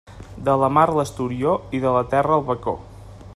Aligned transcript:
De 0.47 0.55
la 0.61 0.69
mar 0.77 0.85
l'esturió 0.99 1.53
i 1.79 1.83
de 1.85 1.93
la 1.99 2.03
terra 2.15 2.41
el 2.41 2.47
bacó. 2.51 2.75